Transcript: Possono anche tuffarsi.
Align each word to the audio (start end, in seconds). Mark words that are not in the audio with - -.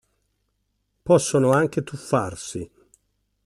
Possono 1.03 1.51
anche 1.51 1.83
tuffarsi. 1.83 2.67